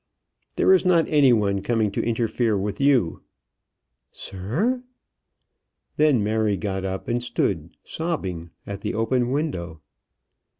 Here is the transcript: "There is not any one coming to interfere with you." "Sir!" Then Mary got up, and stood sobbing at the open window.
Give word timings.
"There 0.55 0.73
is 0.73 0.83
not 0.83 1.05
any 1.09 1.31
one 1.31 1.61
coming 1.61 1.91
to 1.91 2.03
interfere 2.03 2.57
with 2.57 2.81
you." 2.81 3.21
"Sir!" 4.11 4.81
Then 5.95 6.23
Mary 6.23 6.57
got 6.57 6.83
up, 6.83 7.07
and 7.07 7.21
stood 7.23 7.77
sobbing 7.83 8.49
at 8.65 8.81
the 8.81 8.95
open 8.95 9.29
window. 9.29 9.79